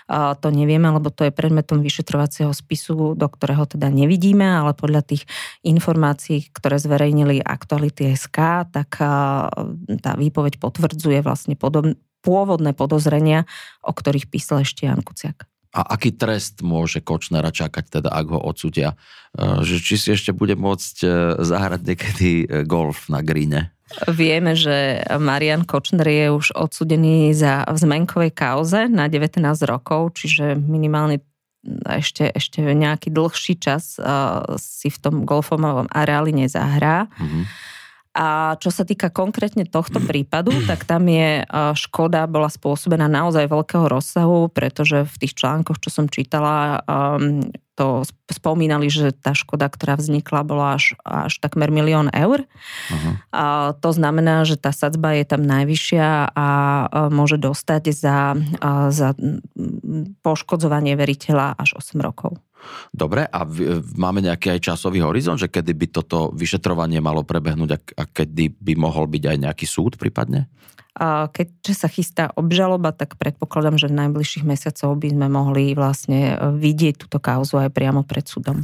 to 0.09 0.47
nevieme, 0.51 0.87
lebo 0.87 1.11
to 1.11 1.27
je 1.27 1.35
predmetom 1.35 1.83
vyšetrovacieho 1.83 2.55
spisu, 2.55 3.13
do 3.13 3.27
ktorého 3.27 3.67
teda 3.67 3.91
nevidíme, 3.91 4.43
ale 4.43 4.71
podľa 4.71 5.03
tých 5.03 5.27
informácií, 5.67 6.47
ktoré 6.55 6.79
zverejnili 6.79 7.43
Aktuality 7.43 8.15
SK, 8.15 8.71
tak 8.71 8.97
tá 9.99 10.11
výpoveď 10.15 10.63
potvrdzuje 10.63 11.19
vlastne 11.21 11.59
podob- 11.59 11.99
pôvodné 12.23 12.71
podozrenia, 12.71 13.43
o 13.83 13.91
ktorých 13.91 14.31
písal 14.31 14.63
ešte 14.63 14.87
Jan 14.87 15.03
Kuciak. 15.03 15.43
A 15.73 15.97
aký 15.97 16.13
trest 16.13 16.61
môže 16.61 17.01
Kočnera 17.01 17.49
čakať, 17.49 17.99
teda 17.99 18.09
ak 18.13 18.29
ho 18.29 18.37
odsudia? 18.37 18.93
E, 19.33 19.65
že 19.65 19.81
či 19.81 19.97
si 19.97 20.09
ešte 20.13 20.29
bude 20.29 20.53
môcť 20.53 20.95
e, 21.01 21.07
zahrať 21.41 21.81
niekedy 21.81 22.29
e, 22.45 22.45
golf 22.69 23.09
na 23.09 23.25
gríne? 23.25 23.73
Vieme, 24.05 24.53
že 24.53 25.05
Marian 25.17 25.65
Kočner 25.65 26.05
je 26.05 26.27
už 26.33 26.53
odsudený 26.53 27.33
za 27.33 27.65
v 27.65 27.77
zmenkovej 27.77 28.31
kauze 28.33 28.89
na 28.89 29.09
19 29.09 29.41
rokov, 29.69 30.17
čiže 30.17 30.57
minimálne 30.57 31.21
ešte, 31.85 32.29
ešte 32.33 32.61
nejaký 32.61 33.13
dlhší 33.13 33.61
čas 33.61 34.01
si 34.57 34.87
v 34.89 34.97
tom 34.97 35.29
golfovom 35.29 35.85
areáli 35.93 36.33
nezahrá. 36.33 37.05
Mm-hmm. 37.05 37.43
A 38.13 38.53
čo 38.61 38.69
sa 38.69 38.85
týka 38.85 39.09
konkrétne 39.09 39.65
tohto 39.65 39.97
prípadu, 39.97 40.53
tak 40.69 40.85
tam 40.85 41.09
je 41.09 41.41
škoda 41.73 42.29
bola 42.29 42.47
spôsobená 42.47 43.09
naozaj 43.09 43.49
veľkého 43.49 43.89
rozsahu, 43.89 44.53
pretože 44.53 45.05
v 45.09 45.15
tých 45.25 45.33
článkoch, 45.33 45.81
čo 45.81 45.89
som 45.89 46.05
čítala, 46.05 46.85
um, 46.85 47.49
to 47.73 48.05
spomínali, 48.29 48.85
že 48.85 49.09
tá 49.17 49.33
škoda, 49.33 49.65
ktorá 49.65 49.97
vznikla, 49.97 50.45
bola 50.45 50.77
až, 50.77 50.93
až 51.01 51.41
takmer 51.41 51.73
milión 51.73 52.05
eur. 52.13 52.45
Uh-huh. 52.45 53.13
A 53.33 53.73
to 53.81 53.89
znamená, 53.89 54.45
že 54.45 54.61
tá 54.61 54.69
sadzba 54.69 55.17
je 55.17 55.25
tam 55.25 55.41
najvyššia 55.41 56.37
a 56.37 56.47
môže 57.09 57.41
dostať 57.41 57.83
za, 57.89 58.37
za 58.93 59.17
poškodzovanie 60.21 60.93
veriteľa 60.93 61.57
až 61.57 61.81
8 61.81 61.97
rokov. 61.97 62.37
Dobre, 62.93 63.25
a 63.25 63.39
máme 63.97 64.21
nejaký 64.21 64.53
aj 64.53 64.73
časový 64.73 65.01
horizont, 65.01 65.39
že 65.39 65.49
kedy 65.49 65.73
by 65.73 65.87
toto 65.89 66.29
vyšetrovanie 66.35 67.01
malo 67.01 67.25
prebehnúť 67.25 67.69
a, 67.73 67.79
a 67.99 68.03
kedy 68.05 68.57
by 68.59 68.73
mohol 68.77 69.09
byť 69.09 69.23
aj 69.33 69.37
nejaký 69.49 69.65
súd 69.65 69.97
prípadne? 69.97 70.47
A 70.93 71.25
keďže 71.33 71.73
sa 71.73 71.89
chystá 71.89 72.29
obžaloba, 72.37 72.93
tak 72.93 73.17
predpokladám, 73.17 73.81
že 73.81 73.89
v 73.89 73.97
najbližších 73.97 74.45
mesiacoch 74.45 74.93
by 74.93 75.09
sme 75.09 75.25
mohli 75.25 75.73
vlastne 75.73 76.37
vidieť 76.37 77.01
túto 77.01 77.17
kauzu 77.17 77.65
aj 77.65 77.73
priamo 77.73 78.05
pred 78.05 78.29
súdom. 78.29 78.61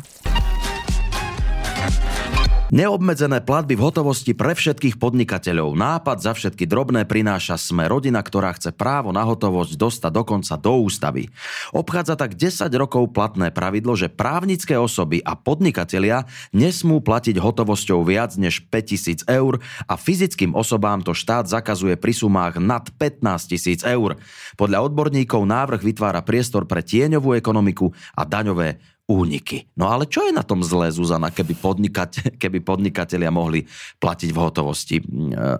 Neobmedzené 2.69 3.41
platby 3.41 3.73
v 3.73 3.81
hotovosti 3.81 4.37
pre 4.37 4.53
všetkých 4.53 5.01
podnikateľov. 5.01 5.73
Nápad 5.73 6.21
za 6.21 6.37
všetky 6.37 6.69
drobné 6.69 7.09
prináša 7.09 7.57
Sme 7.57 7.89
rodina, 7.89 8.21
ktorá 8.21 8.53
chce 8.53 8.69
právo 8.69 9.09
na 9.09 9.25
hotovosť 9.25 9.73
dostať 9.73 10.11
dokonca 10.13 10.53
do 10.53 10.85
ústavy. 10.85 11.33
Obchádza 11.73 12.13
tak 12.13 12.37
10 12.37 12.69
rokov 12.77 13.09
platné 13.09 13.49
pravidlo, 13.49 13.97
že 13.97 14.13
právnické 14.13 14.77
osoby 14.77 15.17
a 15.17 15.33
podnikatelia 15.33 16.29
nesmú 16.53 17.01
platiť 17.01 17.41
hotovosťou 17.41 18.05
viac 18.05 18.37
než 18.37 18.61
5000 18.69 19.25
eur 19.25 19.57
a 19.89 19.93
fyzickým 19.97 20.53
osobám 20.53 21.01
to 21.01 21.17
štát 21.17 21.49
zakazuje 21.49 21.97
pri 21.97 22.13
sumách 22.13 22.61
nad 22.61 22.85
15 22.85 23.49
tisíc 23.49 23.81
eur. 23.81 24.21
Podľa 24.61 24.85
odborníkov 24.85 25.41
návrh 25.41 25.81
vytvára 25.81 26.21
priestor 26.21 26.69
pre 26.69 26.85
tieňovú 26.85 27.33
ekonomiku 27.33 27.89
a 28.13 28.29
daňové 28.29 28.98
úniky. 29.09 29.65
No 29.73 29.89
ale 29.89 30.05
čo 30.05 30.21
je 30.21 30.31
na 30.31 30.45
tom 30.45 30.61
zlé, 30.61 30.93
Zuzana, 30.93 31.33
keby, 31.33 31.57
podnikate, 31.57 32.21
keby 32.41 32.61
podnikatelia 32.61 33.33
mohli 33.33 33.65
platiť 33.97 34.29
v 34.29 34.37
hotovosti? 34.37 34.95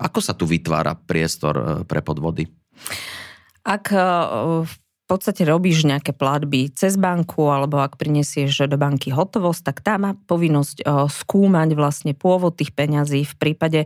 Ako 0.00 0.22
sa 0.22 0.38
tu 0.38 0.46
vytvára 0.46 0.94
priestor 0.94 1.54
e, 1.58 1.64
pre 1.82 1.98
podvody? 2.00 2.46
Ak 3.66 3.90
e, 3.90 3.98
v 4.64 4.74
podstate 5.10 5.42
robíš 5.42 5.82
nejaké 5.90 6.14
platby 6.14 6.70
cez 6.70 6.94
banku 6.94 7.50
alebo 7.50 7.82
ak 7.82 7.98
prinesieš 7.98 8.70
do 8.70 8.78
banky 8.78 9.10
hotovosť, 9.10 9.62
tak 9.66 9.76
tá 9.82 9.98
má 9.98 10.14
povinnosť 10.14 10.86
skúmať 10.86 11.74
vlastne 11.74 12.14
pôvod 12.14 12.54
tých 12.54 12.70
peňazí 12.70 13.26
v 13.26 13.34
prípade, 13.34 13.80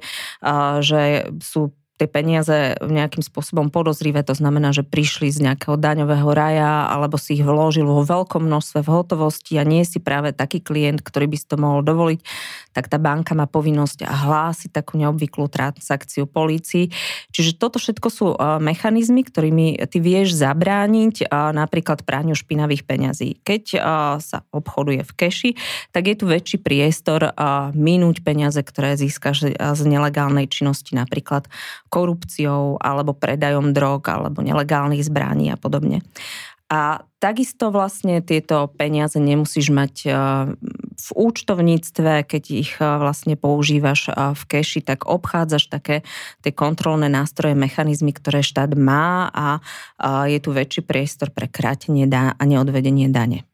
že 0.85 1.33
sú 1.40 1.73
tie 1.95 2.11
peniaze 2.11 2.75
nejakým 2.83 3.23
spôsobom 3.23 3.71
podozrivé, 3.71 4.27
to 4.27 4.35
znamená, 4.35 4.75
že 4.75 4.83
prišli 4.83 5.31
z 5.31 5.47
nejakého 5.47 5.79
daňového 5.79 6.27
raja 6.35 6.91
alebo 6.91 7.15
si 7.15 7.39
ich 7.39 7.47
vložil 7.47 7.87
vo 7.87 8.03
veľkom 8.03 8.43
množstve 8.43 8.83
v 8.83 8.91
hotovosti 8.91 9.55
a 9.59 9.63
nie 9.63 9.87
si 9.87 10.03
práve 10.03 10.35
taký 10.35 10.59
klient, 10.59 11.07
ktorý 11.07 11.31
by 11.31 11.37
si 11.39 11.47
to 11.47 11.55
mohol 11.55 11.87
dovoliť, 11.87 12.19
tak 12.75 12.91
tá 12.91 12.99
banka 12.99 13.39
má 13.39 13.47
povinnosť 13.47 14.03
hlásiť 14.03 14.75
takú 14.75 14.99
neobvyklú 14.99 15.47
transakciu 15.47 16.27
polícii. 16.27 16.91
Čiže 17.31 17.63
toto 17.63 17.79
všetko 17.79 18.09
sú 18.11 18.27
mechanizmy, 18.59 19.23
ktorými 19.23 19.79
ty 19.87 20.03
vieš 20.03 20.35
zabrániť 20.35 21.31
napríklad 21.31 22.03
praniu 22.03 22.35
špinavých 22.35 22.83
peňazí. 22.83 23.39
Keď 23.47 23.65
sa 24.19 24.43
obchoduje 24.51 25.07
v 25.07 25.13
keši, 25.15 25.51
tak 25.95 26.11
je 26.11 26.19
tu 26.19 26.27
väčší 26.27 26.59
priestor 26.59 27.31
minúť 27.79 28.27
peniaze, 28.27 28.59
ktoré 28.59 28.99
získaš 28.99 29.55
z 29.55 29.83
nelegálnej 29.87 30.51
činnosti, 30.51 30.99
napríklad 30.99 31.47
korupciou 31.95 32.83
alebo 32.83 33.15
predajom 33.15 33.71
drog 33.71 34.03
alebo 34.11 34.43
nelegálnych 34.43 35.07
zbraní 35.07 35.55
a 35.55 35.57
podobne. 35.57 36.03
A 36.75 37.05
takisto 37.23 37.69
vlastne 37.69 38.25
tieto 38.25 38.73
peniaze 38.73 39.21
nemusíš 39.21 39.69
mať 39.71 39.95
e, 40.05 40.11
v 40.97 41.09
účtovníctve, 41.13 42.27
keď 42.27 42.45
ich 42.51 42.73
e, 42.81 42.83
vlastne 42.83 43.37
používaš 43.37 44.09
e, 44.09 44.33
v 44.33 44.43
keši, 44.43 44.81
tak 44.81 45.05
obchádzaš 45.05 45.71
také 45.71 46.03
tie 46.41 46.51
kontrolné 46.57 47.13
nástroje, 47.13 47.53
mechanizmy, 47.53 48.17
ktoré 48.17 48.41
štát 48.41 48.73
má 48.75 49.29
a 49.31 49.61
je 50.27 50.39
tu 50.41 50.57
väčší 50.57 50.83
priestor 50.83 51.31
pre 51.31 51.47
krátenie 51.47 52.09
a 52.11 52.43
neodvedenie 52.43 53.13
dane. 53.13 53.45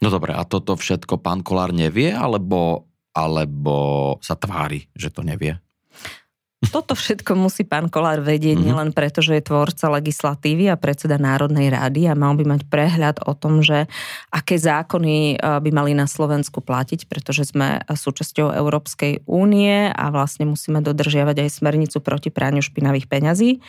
No 0.00 0.08
dobre, 0.08 0.32
a 0.32 0.46
toto 0.48 0.78
všetko 0.78 1.18
pán 1.20 1.44
Kolár 1.44 1.76
nevie, 1.76 2.14
alebo, 2.14 2.88
alebo 3.10 4.16
sa 4.22 4.38
tvári, 4.38 4.86
že 4.94 5.12
to 5.12 5.26
nevie? 5.26 5.58
Toto 6.70 6.98
všetko 6.98 7.32
musí 7.38 7.62
pán 7.62 7.86
Kolár 7.88 8.20
vedieť, 8.20 8.58
mm-hmm. 8.58 8.68
nielen 8.68 8.90
preto, 8.92 9.22
že 9.22 9.38
je 9.38 9.46
tvorca 9.46 9.86
legislatívy 10.00 10.70
a 10.70 10.76
predseda 10.80 11.16
Národnej 11.16 11.72
rády 11.72 12.10
a 12.10 12.18
mal 12.18 12.34
by 12.34 12.44
mať 12.44 12.62
prehľad 12.66 13.16
o 13.24 13.32
tom, 13.32 13.62
že 13.62 13.86
aké 14.34 14.58
zákony 14.58 15.34
e, 15.34 15.36
by 15.40 15.70
mali 15.72 15.92
na 15.94 16.04
Slovensku 16.04 16.60
platiť, 16.60 17.06
pretože 17.06 17.50
sme 17.50 17.82
súčasťou 17.86 18.52
Európskej 18.52 19.24
únie 19.24 19.90
a 19.90 20.04
vlastne 20.10 20.48
musíme 20.48 20.82
dodržiavať 20.82 21.46
aj 21.46 21.54
smernicu 21.62 21.98
proti 22.02 22.28
praniu 22.34 22.60
špinavých 22.60 23.06
peňazí 23.06 23.62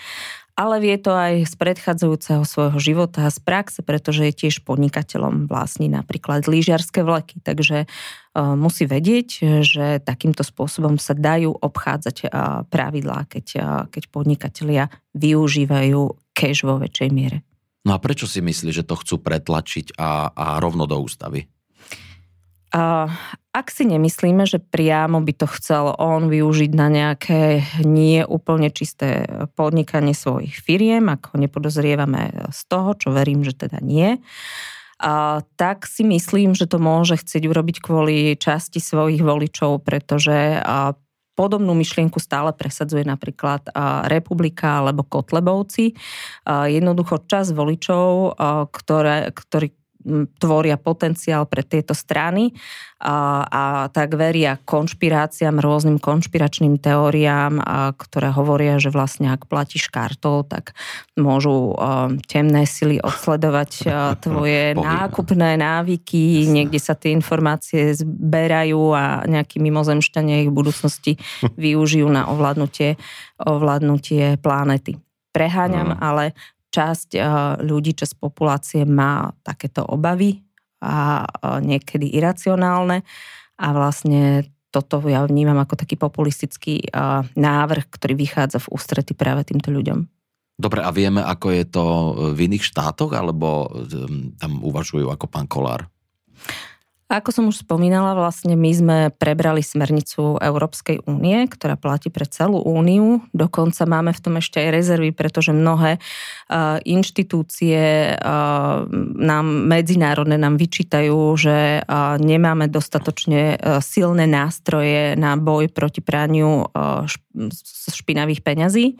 ale 0.57 0.81
vie 0.81 0.97
to 0.97 1.13
aj 1.13 1.45
z 1.45 1.53
predchádzajúceho 1.53 2.41
svojho 2.41 2.81
života 2.81 3.29
a 3.29 3.31
z 3.31 3.37
praxe, 3.45 3.85
pretože 3.85 4.25
je 4.25 4.33
tiež 4.33 4.65
podnikateľom 4.65 5.45
vlastní 5.45 5.85
napríklad 5.85 6.49
lyžiarske 6.49 7.05
vleky. 7.05 7.37
Takže 7.45 7.85
uh, 7.85 8.57
musí 8.57 8.89
vedieť, 8.89 9.61
že 9.61 10.01
takýmto 10.01 10.41
spôsobom 10.41 10.97
sa 10.97 11.13
dajú 11.13 11.53
obchádzať 11.53 12.15
uh, 12.25 12.29
pravidlá, 12.73 13.29
keď, 13.29 13.45
uh, 13.61 13.65
keď 13.93 14.03
podnikatelia 14.09 14.89
využívajú 15.13 16.33
cash 16.33 16.65
vo 16.65 16.81
väčšej 16.81 17.09
miere. 17.13 17.45
No 17.85 17.93
a 17.93 18.01
prečo 18.01 18.25
si 18.25 18.41
myslí, 18.41 18.73
že 18.73 18.83
to 18.83 18.97
chcú 18.97 19.21
pretlačiť 19.21 19.95
a, 19.95 20.33
a 20.33 20.45
rovno 20.57 20.89
do 20.89 20.97
ústavy? 20.99 21.47
Ak 23.57 23.73
si 23.73 23.89
nemyslíme, 23.89 24.45
že 24.45 24.61
priamo 24.61 25.17
by 25.17 25.33
to 25.33 25.49
chcel 25.57 25.97
on 25.97 26.29
využiť 26.29 26.71
na 26.77 26.87
nejaké 26.93 27.65
nie 27.81 28.21
úplne 28.21 28.69
čisté 28.69 29.25
podnikanie 29.57 30.13
svojich 30.13 30.53
firiem, 30.61 31.09
ako 31.09 31.41
nepodozrievame 31.41 32.53
z 32.53 32.61
toho, 32.69 32.93
čo 32.93 33.09
verím, 33.09 33.41
že 33.41 33.57
teda 33.57 33.81
nie, 33.81 34.21
a 34.97 35.45
tak 35.61 35.85
si 35.85 36.01
myslím, 36.01 36.57
že 36.57 36.65
to 36.65 36.81
môže 36.81 37.21
chcieť 37.21 37.45
urobiť 37.45 37.85
kvôli 37.85 38.33
časti 38.33 38.81
svojich 38.81 39.21
voličov, 39.21 39.85
pretože 39.85 40.57
podobnú 41.37 41.77
myšlienku 41.77 42.17
stále 42.17 42.49
presadzuje 42.49 43.05
napríklad 43.05 43.69
Republika 44.09 44.81
alebo 44.81 45.05
Kotlebovci. 45.05 45.93
Jednoducho 46.49 47.29
čas 47.29 47.53
voličov, 47.53 48.33
ktoré, 48.73 49.29
ktorí 49.29 49.77
tvoria 50.39 50.79
potenciál 50.79 51.43
pre 51.45 51.61
tieto 51.61 51.91
strany 51.91 52.55
a, 52.97 53.45
a 53.45 53.63
tak 53.93 54.17
veria 54.17 54.57
konšpiráciám, 54.57 55.61
rôznym 55.61 56.01
konšpiračným 56.01 56.81
teóriám, 56.81 57.61
a, 57.61 57.93
ktoré 57.93 58.33
hovoria, 58.33 58.81
že 58.81 58.89
vlastne 58.89 59.29
ak 59.29 59.45
platíš 59.45 59.93
kartou, 59.93 60.41
tak 60.41 60.73
môžu 61.13 61.77
a, 61.77 62.09
temné 62.25 62.65
sily 62.65 62.97
odsledovať 62.97 63.71
a, 63.85 64.17
tvoje 64.17 64.73
nákupné 64.89 65.61
návyky, 65.61 66.49
niekde 66.49 66.81
sa 66.81 66.97
tie 66.97 67.13
informácie 67.13 67.93
zberajú 67.93 68.97
a 68.97 69.21
nejakí 69.29 69.61
mimozemšťania 69.61 70.47
ich 70.47 70.49
v 70.49 70.57
budúcnosti 70.57 71.11
využijú 71.59 72.09
na 72.09 72.25
ovládnutie, 72.33 72.97
ovládnutie 73.37 74.41
planety. 74.41 74.97
Preháňam, 75.37 75.93
mm. 75.93 76.01
ale 76.01 76.33
časť 76.71 77.09
eh, 77.17 77.23
ľudí, 77.63 77.95
časť 77.95 78.19
populácie 78.19 78.83
má 78.83 79.31
takéto 79.43 79.83
obavy 79.83 80.43
a 80.83 81.23
eh, 81.23 81.59
niekedy 81.63 82.11
iracionálne 82.13 83.01
a 83.57 83.67
vlastne 83.73 84.45
toto 84.67 85.01
ja 85.07 85.23
vnímam 85.25 85.57
ako 85.57 85.79
taký 85.79 85.95
populistický 85.95 86.87
eh, 86.87 86.91
návrh, 87.33 87.85
ktorý 87.89 88.13
vychádza 88.19 88.61
v 88.63 88.71
ústrety 88.75 89.17
práve 89.17 89.47
týmto 89.47 89.71
ľuďom. 89.73 90.05
Dobre, 90.57 90.81
a 90.81 90.89
vieme, 90.89 91.21
ako 91.21 91.47
je 91.53 91.63
to 91.69 91.85
v 92.33 92.49
iných 92.49 92.65
štátoch, 92.65 93.13
alebo 93.13 93.69
tam 94.41 94.57
uvažujú 94.65 95.05
ako 95.05 95.29
pán 95.29 95.45
Kolár? 95.45 95.85
Ako 97.07 97.31
som 97.31 97.47
už 97.47 97.63
spomínala, 97.63 98.19
vlastne 98.19 98.59
my 98.59 98.71
sme 98.75 98.97
prebrali 99.15 99.63
smernicu 99.63 100.35
Európskej 100.43 101.07
únie, 101.07 101.47
ktorá 101.47 101.79
platí 101.79 102.11
pre 102.11 102.27
celú 102.27 102.59
úniu. 102.59 103.23
Dokonca 103.31 103.87
máme 103.87 104.11
v 104.11 104.19
tom 104.19 104.35
ešte 104.43 104.59
aj 104.59 104.75
rezervy, 104.75 105.15
pretože 105.15 105.55
mnohé 105.55 106.03
uh, 106.03 106.83
inštitúcie 106.83 108.11
uh, 108.11 108.83
nám, 109.15 109.45
medzinárodné 109.71 110.35
nám 110.35 110.59
vyčítajú, 110.59 111.15
že 111.39 111.79
uh, 111.79 112.19
nemáme 112.19 112.67
dostatočne 112.67 113.55
uh, 113.55 113.79
silné 113.79 114.27
nástroje 114.27 115.15
na 115.15 115.39
boj 115.39 115.71
proti 115.71 116.03
praniu 116.03 116.67
špinavých 117.87 118.43
peňazí. 118.43 118.99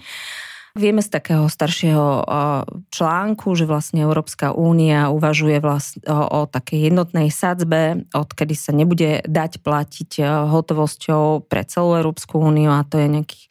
Vieme 0.75 0.99
z 0.99 1.09
takého 1.09 1.47
staršieho 1.47 2.27
článku, 2.91 3.53
že 3.55 3.69
vlastne 3.69 4.03
Európska 4.03 4.51
únia 4.51 5.13
uvažuje 5.13 5.61
vlastne 5.63 6.03
o, 6.09 6.43
o 6.43 6.49
takej 6.49 6.91
jednotnej 6.91 7.29
sadzbe, 7.31 8.09
odkedy 8.11 8.53
sa 8.57 8.75
nebude 8.75 9.23
dať 9.23 9.63
platiť 9.63 10.21
hotovosťou 10.51 11.47
pre 11.47 11.63
celú 11.63 11.97
Európsku 12.01 12.41
úniu 12.41 12.75
a 12.75 12.83
to 12.83 12.99
je 12.99 13.07
nejakých 13.07 13.45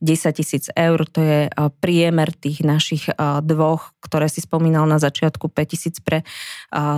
10 0.00 0.32
tisíc 0.32 0.72
eur, 0.72 1.04
to 1.04 1.20
je 1.20 1.40
priemer 1.84 2.32
tých 2.32 2.64
našich 2.64 3.12
dvoch, 3.44 3.92
ktoré 4.00 4.32
si 4.32 4.40
spomínal 4.40 4.88
na 4.88 4.96
začiatku, 4.96 5.52
5 5.52 5.72
tisíc 5.76 6.00
pre 6.00 6.24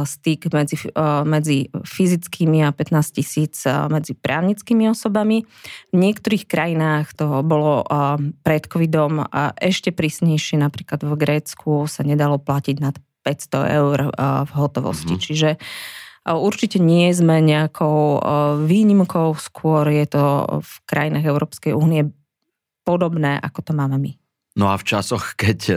styk 0.07 0.47
medzi, 0.55 0.79
medzi 1.27 1.67
fyzickými 1.75 2.63
a 2.63 2.71
15 2.71 3.19
tisíc 3.19 3.67
medzi 3.67 4.15
právnickými 4.15 4.87
osobami. 4.87 5.43
V 5.91 5.97
niektorých 5.99 6.47
krajinách 6.47 7.19
to 7.19 7.43
bolo 7.43 7.83
pred 8.47 8.71
covidom 8.71 9.27
ešte 9.59 9.91
prísnejšie, 9.91 10.63
napríklad 10.63 11.03
v 11.03 11.15
Grécku 11.19 11.91
sa 11.91 12.07
nedalo 12.07 12.39
platiť 12.39 12.77
nad 12.79 12.95
500 13.27 13.79
eur 13.83 13.99
v 14.47 14.51
hotovosti. 14.55 15.19
Mm-hmm. 15.19 15.27
Čiže 15.27 15.51
Určite 16.23 16.79
nie 16.79 17.11
sme 17.11 17.43
nejakou 17.43 18.23
výnimkou, 18.63 19.35
skôr 19.43 19.91
je 19.91 20.07
to 20.07 20.23
v 20.63 20.73
krajinách 20.87 21.27
Európskej 21.27 21.75
únie 21.75 22.15
podobné, 22.83 23.39
ako 23.41 23.61
to 23.63 23.73
máme 23.73 23.99
my. 23.99 24.13
No 24.53 24.69
a 24.69 24.77
v 24.77 24.85
časoch, 24.85 25.33
keď 25.33 25.61
e, 25.73 25.77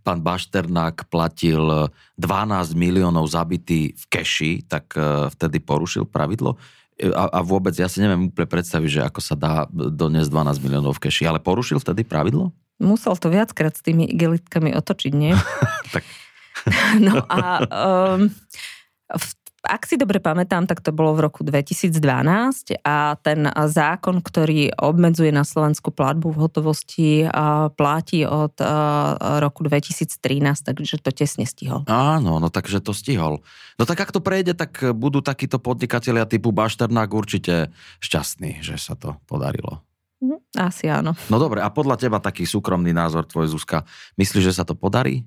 pán 0.00 0.24
Bašternák 0.24 1.12
platil 1.12 1.92
12 2.16 2.72
miliónov 2.72 3.28
zabitý 3.28 3.92
v 3.92 4.04
keši, 4.08 4.52
tak 4.64 4.96
e, 4.96 5.28
vtedy 5.28 5.60
porušil 5.60 6.08
pravidlo. 6.08 6.56
E, 6.96 7.12
a, 7.12 7.28
a 7.28 7.40
vôbec, 7.44 7.76
ja 7.76 7.84
si 7.84 8.00
neviem 8.00 8.32
úplne 8.32 8.48
predstaviť, 8.48 8.88
že 8.88 9.00
ako 9.04 9.20
sa 9.20 9.36
dá 9.36 9.54
doniesť 9.68 10.32
12 10.32 10.64
miliónov 10.64 10.96
v 10.96 11.04
keši, 11.04 11.28
ale 11.28 11.36
porušil 11.36 11.76
vtedy 11.84 12.00
pravidlo? 12.00 12.48
Musel 12.80 13.12
to 13.20 13.28
viackrát 13.28 13.76
s 13.76 13.84
tými 13.84 14.08
igelitkami 14.08 14.72
otočiť, 14.72 15.12
nie? 15.12 15.36
tak. 15.94 16.04
No 16.96 17.20
a 17.28 17.60
um, 18.16 18.32
v 19.12 19.26
ak 19.64 19.88
si 19.88 19.96
dobre 19.96 20.20
pamätám, 20.20 20.68
tak 20.68 20.84
to 20.84 20.92
bolo 20.92 21.16
v 21.16 21.24
roku 21.26 21.40
2012 21.40 21.96
a 22.84 23.16
ten 23.18 23.48
zákon, 23.48 24.20
ktorý 24.20 24.76
obmedzuje 24.76 25.32
na 25.32 25.42
Slovensku 25.42 25.88
platbu 25.88 26.36
v 26.36 26.38
hotovosti, 26.38 27.10
platí 27.74 28.28
od 28.28 28.54
roku 29.40 29.64
2013, 29.64 30.14
takže 30.62 31.00
to 31.00 31.10
tesne 31.10 31.48
stihol. 31.48 31.88
Áno, 31.88 32.38
no 32.38 32.48
takže 32.52 32.84
to 32.84 32.92
stihol. 32.92 33.40
No 33.80 33.88
tak 33.88 34.04
ak 34.04 34.12
to 34.12 34.20
prejde, 34.22 34.52
tak 34.52 34.84
budú 34.94 35.24
takíto 35.24 35.56
podnikatelia 35.56 36.28
typu 36.28 36.52
Bašternák 36.52 37.10
určite 37.10 37.72
šťastní, 38.04 38.60
že 38.60 38.76
sa 38.76 38.94
to 38.94 39.16
podarilo. 39.26 39.80
Mhm, 40.24 40.38
asi 40.56 40.88
áno. 40.88 41.12
No 41.28 41.36
dobre, 41.36 41.60
a 41.60 41.68
podľa 41.68 42.00
teba 42.00 42.16
taký 42.16 42.48
súkromný 42.48 42.96
názor 42.96 43.28
tvoj, 43.28 43.52
Zuzka, 43.52 43.84
myslíš, 44.16 44.52
že 44.52 44.56
sa 44.56 44.64
to 44.64 44.72
podarí? 44.72 45.26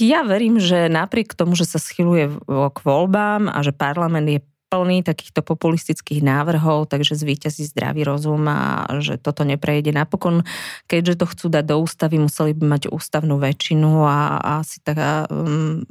Ja 0.00 0.20
verím, 0.24 0.62
že 0.62 0.88
napriek 0.88 1.34
tomu, 1.36 1.58
že 1.58 1.68
sa 1.68 1.76
schyluje 1.76 2.30
k 2.48 2.78
voľbám 2.80 3.52
a 3.52 3.58
že 3.60 3.74
parlament 3.74 4.28
je 4.28 4.40
plný 4.66 5.06
takýchto 5.06 5.46
populistických 5.46 6.26
návrhov, 6.26 6.90
takže 6.90 7.14
zvýťazí 7.14 7.70
zdravý 7.70 8.02
rozum 8.02 8.42
a 8.50 8.86
že 8.98 9.14
toto 9.14 9.46
neprejde. 9.46 9.94
Napokon, 9.94 10.42
keďže 10.90 11.22
to 11.22 11.26
chcú 11.30 11.46
dať 11.54 11.64
do 11.70 11.76
ústavy, 11.78 12.18
museli 12.18 12.50
by 12.50 12.64
mať 12.76 12.82
ústavnú 12.90 13.38
väčšinu 13.38 14.02
a 14.02 14.18
asi 14.58 14.82
taká 14.82 15.30
um, 15.30 15.86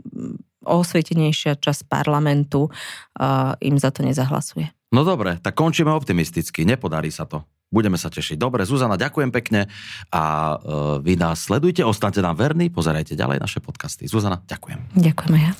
osvietenejšia 0.68 1.56
časť 1.56 1.88
parlamentu 1.88 2.68
uh, 2.68 3.56
im 3.64 3.80
za 3.80 3.96
to 3.96 4.04
nezahlasuje. 4.04 4.68
No 4.92 5.08
dobre, 5.08 5.40
tak 5.40 5.56
končíme 5.56 5.92
optimisticky. 5.92 6.68
Nepodarí 6.68 7.12
sa 7.12 7.24
to. 7.24 7.48
Budeme 7.74 7.98
sa 7.98 8.14
tešiť. 8.14 8.38
Dobre, 8.38 8.64
Zuzana, 8.64 8.96
ďakujem 8.96 9.34
pekne 9.34 9.68
a 10.14 10.56
uh, 10.56 10.98
vy 11.02 11.18
nás 11.18 11.50
sledujte, 11.50 11.82
ostaňte 11.82 12.22
nám 12.22 12.38
verní, 12.38 12.70
pozerajte 12.70 13.18
ďalej 13.18 13.42
naše 13.42 13.60
podcasty. 13.60 14.06
Zuzana, 14.06 14.42
ďakujem. 14.46 14.96
Ďakujem 14.96 15.34
ja. 15.42 15.52